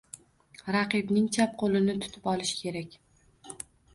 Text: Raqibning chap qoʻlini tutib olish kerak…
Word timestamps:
Raqibning 0.75 1.27
chap 1.35 1.53
qoʻlini 1.61 1.95
tutib 2.05 2.25
olish 2.33 2.57
kerak… 2.65 2.95